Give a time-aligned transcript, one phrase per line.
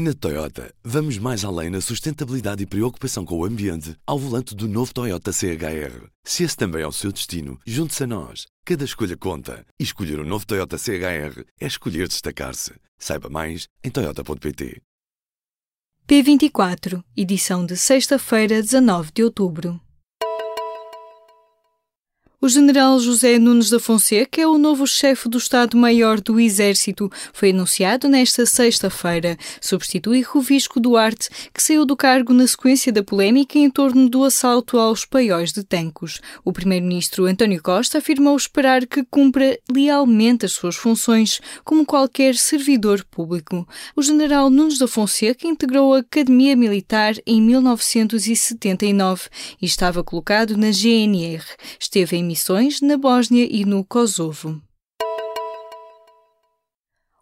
[0.00, 4.68] Na Toyota, vamos mais além na sustentabilidade e preocupação com o ambiente ao volante do
[4.68, 6.06] novo Toyota CHR.
[6.22, 8.46] Se esse também é o seu destino, junte-se a nós.
[8.64, 9.66] Cada escolha conta.
[9.76, 12.74] E escolher o um novo Toyota CHR é escolher destacar-se.
[12.96, 14.80] Saiba mais em Toyota.pt.
[16.06, 19.80] P24, edição de sexta-feira, 19 de outubro.
[22.40, 27.10] O general José Nunes da Fonseca é o novo chefe do Estado-Maior do Exército.
[27.32, 29.36] Foi anunciado nesta sexta-feira.
[29.60, 34.78] Substitui Rovisco Duarte, que saiu do cargo na sequência da polémica em torno do assalto
[34.78, 36.20] aos paióis de Tancos.
[36.44, 43.04] O primeiro-ministro António Costa afirmou esperar que cumpra lealmente as suas funções como qualquer servidor
[43.10, 43.66] público.
[43.96, 49.22] O general Nunes da Fonseca integrou a Academia Militar em 1979
[49.60, 51.42] e estava colocado na GNR.
[51.80, 54.60] Esteve em missões na Bósnia e no Kosovo.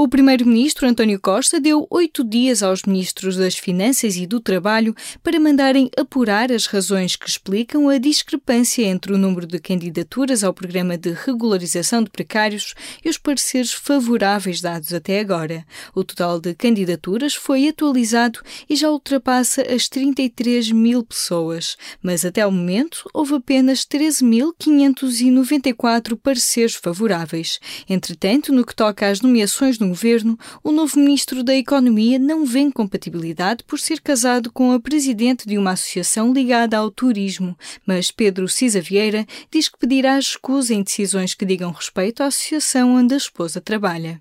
[0.00, 4.94] O primeiro-ministro António Costa deu oito dias aos ministros das Finanças e do Trabalho
[5.24, 10.54] para mandarem apurar as razões que explicam a discrepância entre o número de candidaturas ao
[10.54, 15.66] programa de regularização de precários e os pareceres favoráveis dados até agora.
[15.92, 18.38] O total de candidaturas foi atualizado
[18.70, 26.76] e já ultrapassa as 33 mil pessoas, mas até o momento houve apenas 13.594 pareceres
[26.76, 27.58] favoráveis.
[27.88, 32.58] Entretanto, no que toca às nomeações no governo, o novo ministro da Economia não vê
[32.72, 38.48] compatibilidade por ser casado com a presidente de uma associação ligada ao turismo, mas Pedro
[38.48, 43.16] Cisa Vieira diz que pedirá escusa em decisões que digam respeito à associação onde a
[43.16, 44.20] esposa trabalha.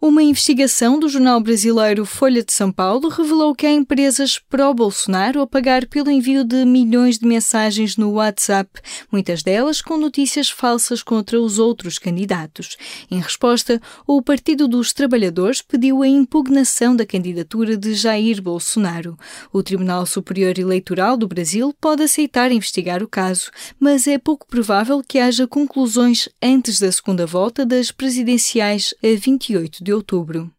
[0.00, 5.46] Uma investigação do jornal brasileiro Folha de São Paulo revelou que há empresas pró-Bolsonaro a
[5.46, 11.42] pagar pelo envio de milhões de mensagens no WhatsApp, muitas delas com notícias falsas contra
[11.42, 12.76] os outros candidatos.
[13.10, 19.18] Em resposta, o Partido dos Trabalhadores pediu a impugnação da candidatura de Jair Bolsonaro.
[19.52, 25.02] O Tribunal Superior Eleitoral do Brasil pode aceitar investigar o caso, mas é pouco provável
[25.02, 30.50] que haja conclusões antes da segunda volta das presidenciais a 28 de de outubro.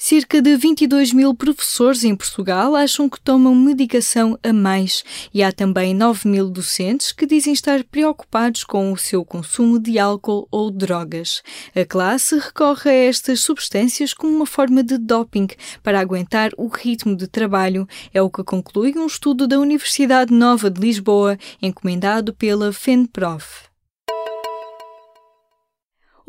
[0.00, 5.02] Cerca de 22 mil professores em Portugal acham que tomam medicação a mais
[5.34, 9.98] e há também 9 mil docentes que dizem estar preocupados com o seu consumo de
[9.98, 11.42] álcool ou drogas.
[11.74, 15.48] A classe recorre a estas substâncias como uma forma de doping
[15.82, 20.70] para aguentar o ritmo de trabalho, é o que conclui um estudo da Universidade Nova
[20.70, 23.67] de Lisboa, encomendado pela FENPROF.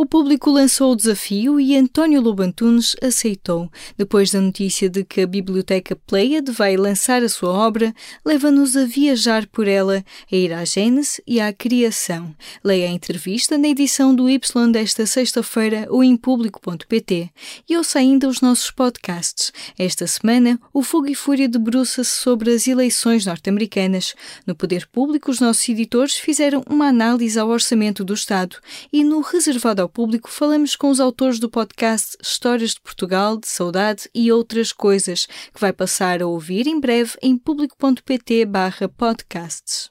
[0.02, 3.70] O público lançou o desafio e António Lobantunes aceitou.
[3.98, 7.94] Depois da notícia de que a Biblioteca Pleiad vai lançar a sua obra,
[8.26, 10.02] leva-nos a viajar por ela,
[10.32, 12.34] a ir à Gênese e à Criação.
[12.64, 17.30] Leia a entrevista na edição do Y desta sexta-feira ou em público.pt
[17.68, 19.52] e ouça ainda os nossos podcasts.
[19.78, 24.16] Esta semana, o Fogo e Fúria debruça-se sobre as eleições norte-americanas.
[24.48, 28.56] No Poder Público, os nossos editores fizeram uma análise ao orçamento do Estado
[28.94, 33.48] e no reservado ao público, falamos com os autores do podcast Histórias de Portugal, de
[33.48, 39.90] Saudade e outras coisas, que vai passar a ouvir em breve em público.pt/podcasts.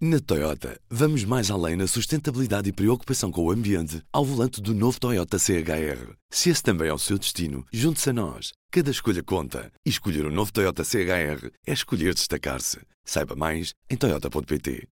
[0.00, 4.72] Na Toyota, vamos mais além na sustentabilidade e preocupação com o ambiente ao volante do
[4.72, 6.14] novo Toyota CHR.
[6.30, 8.52] Se esse também é o seu destino, junte-se a nós.
[8.70, 9.72] Cada escolha conta.
[9.84, 12.78] E escolher o um novo Toyota CHR é escolher destacar-se.
[13.04, 14.86] Saiba mais em Toyota.pt.